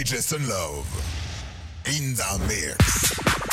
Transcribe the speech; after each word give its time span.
DJ 0.00 0.48
Love 0.48 0.86
in 1.84 2.14
the 2.14 2.38
mix. 2.48 3.49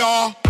And 0.00 0.47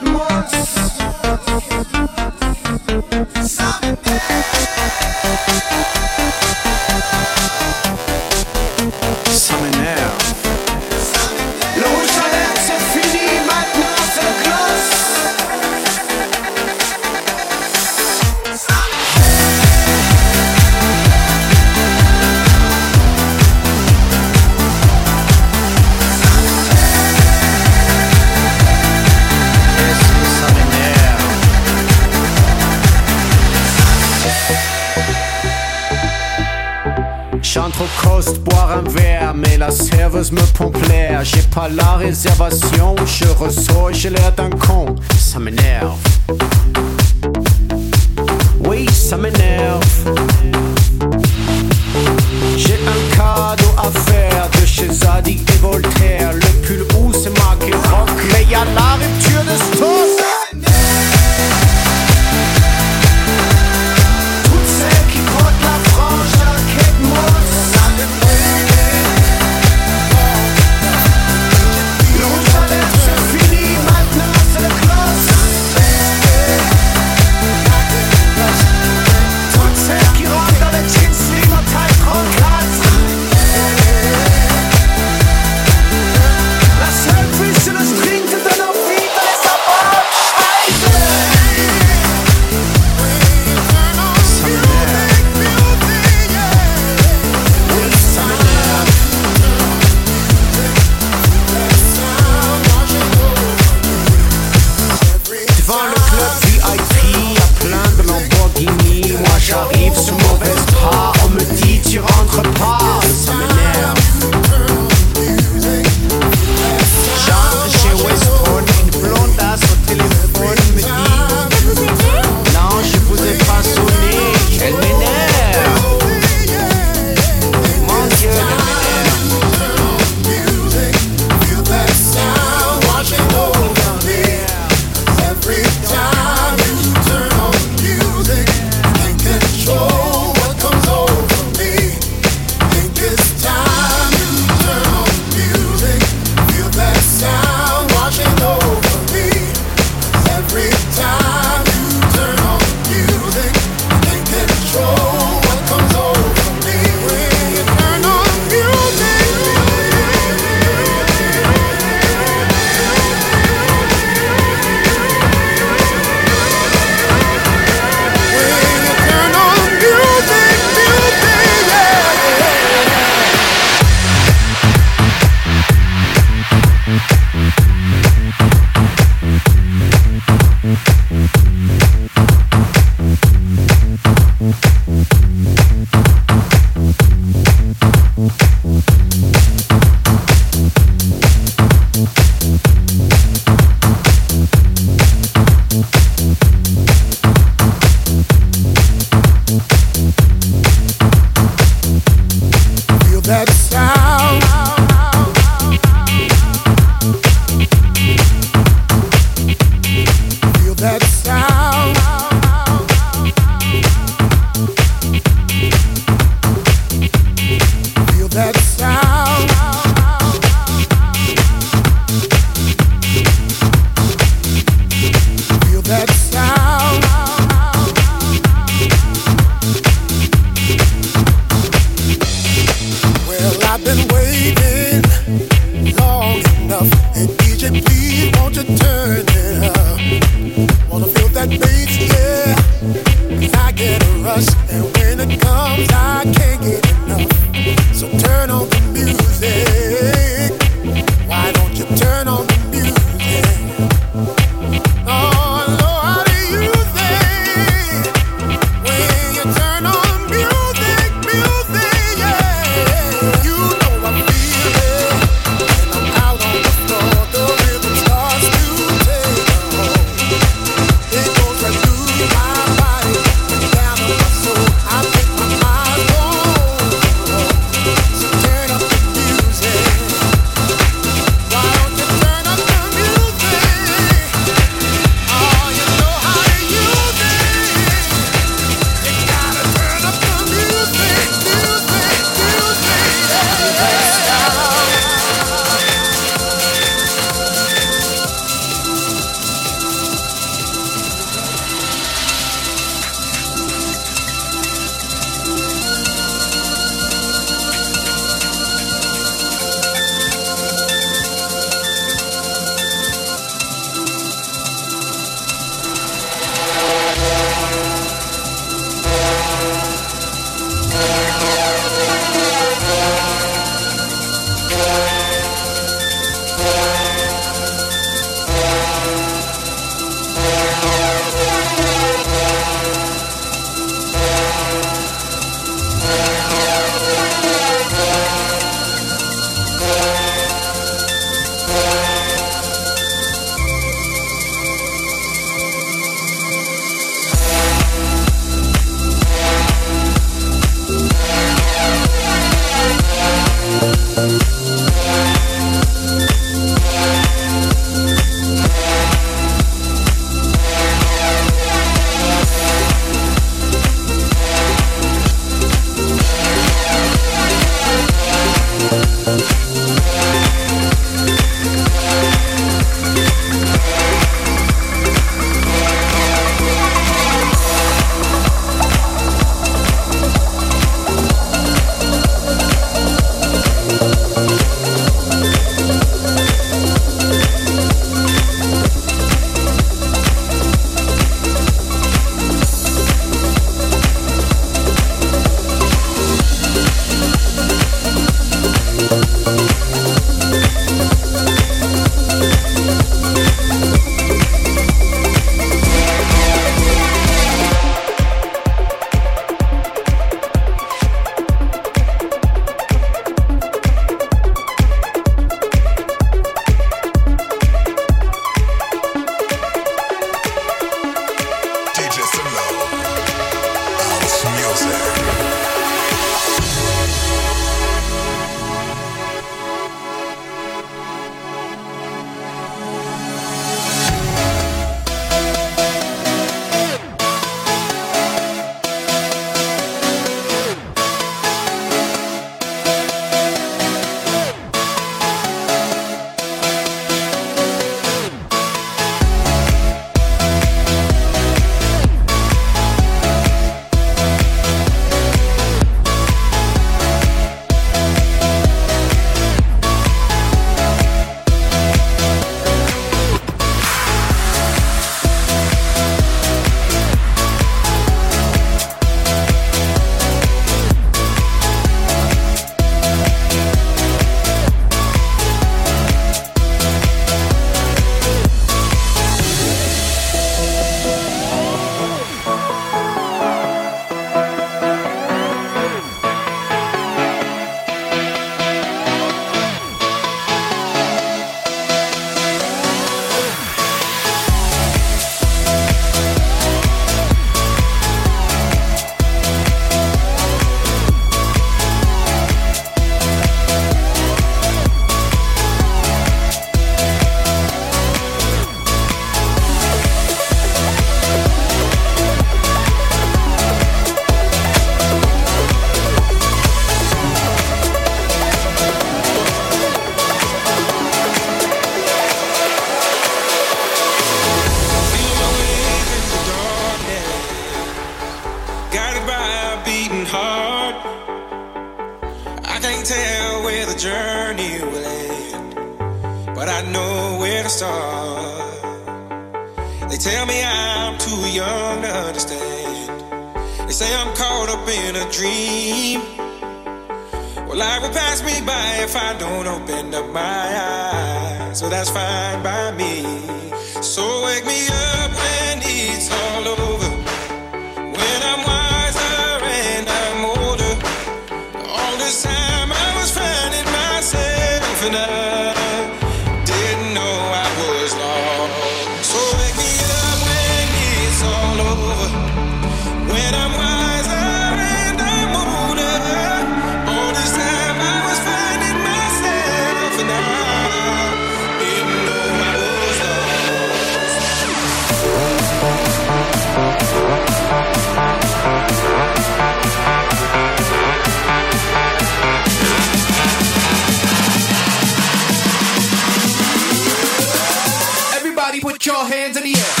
hands 599.25 599.57
in 599.57 599.63
the 599.63 599.75
air. 599.75 600.00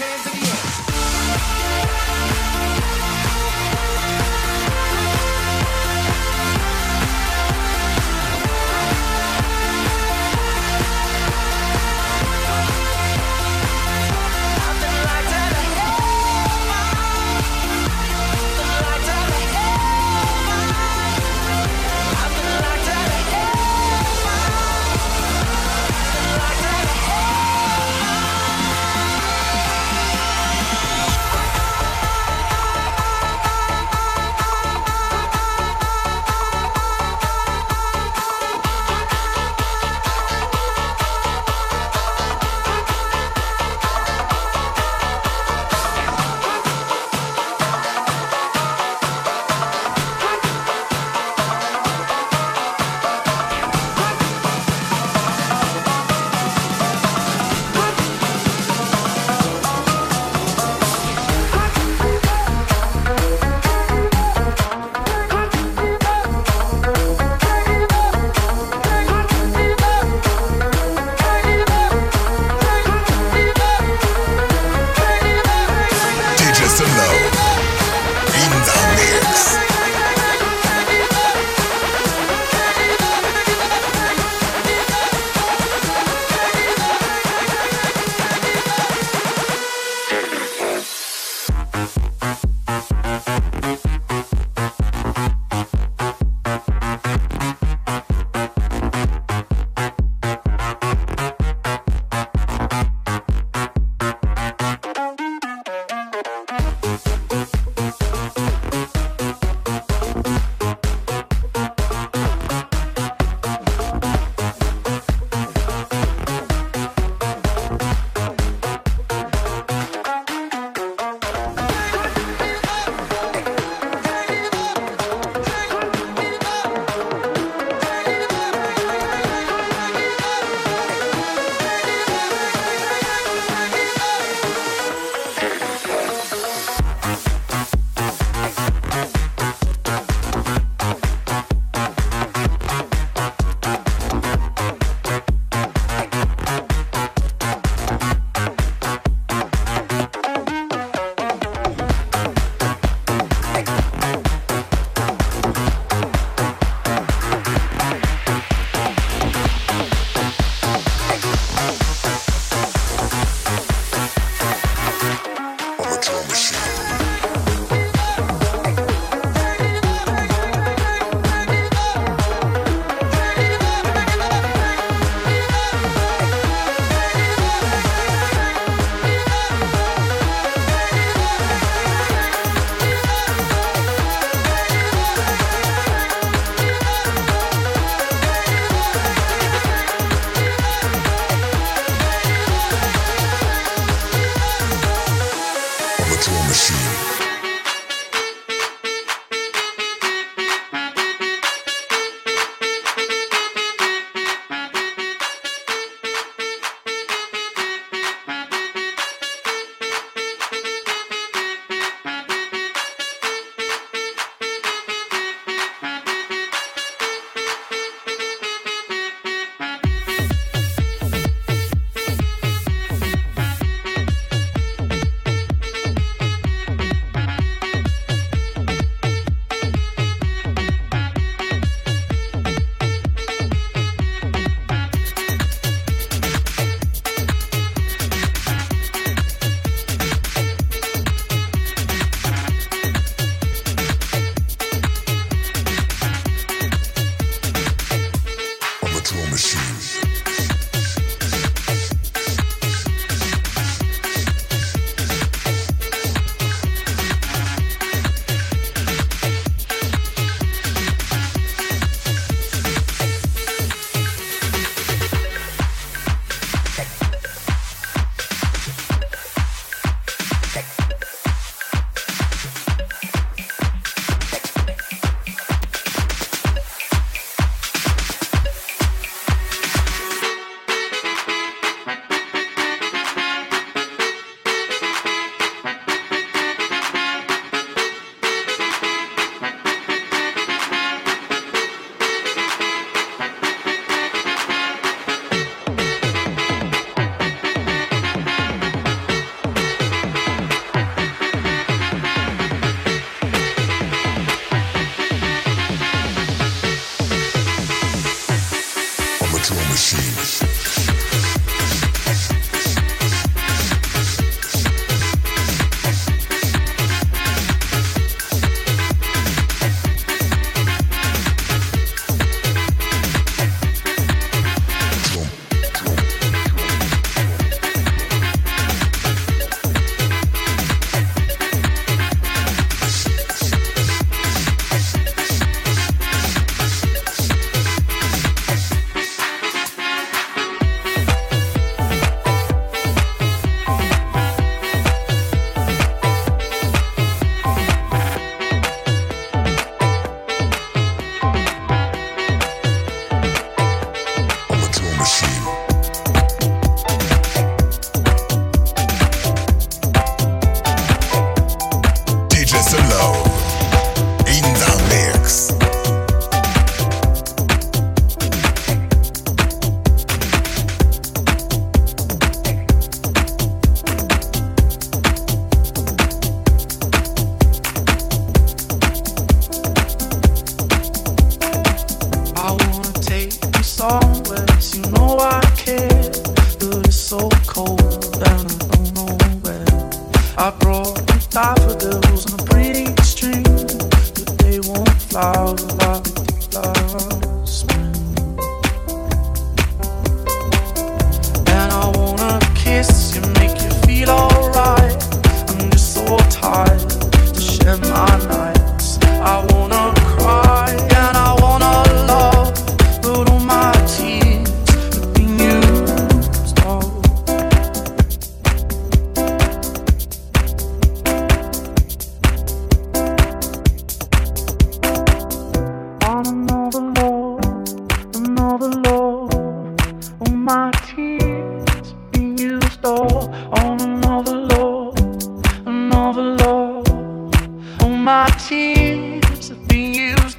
hands 0.00 0.29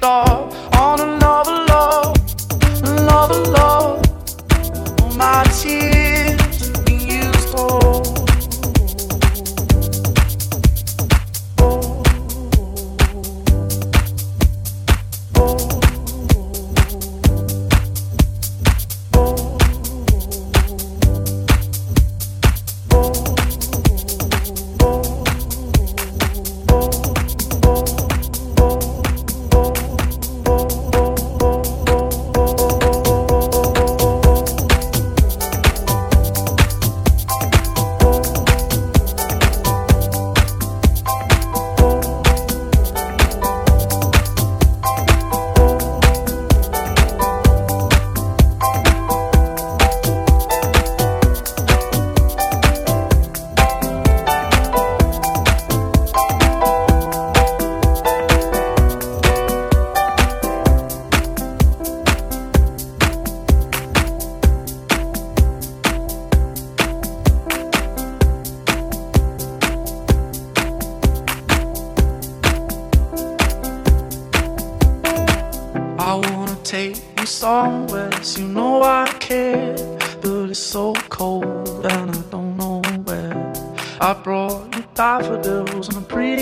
star 0.02 0.50
on 0.82 1.11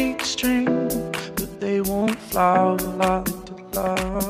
Extreme, 0.00 0.88
but 1.36 1.60
they 1.60 1.82
won't 1.82 2.18
flower 2.18 2.76
like 2.76 3.26
the 3.26 3.56
love. 3.74 4.29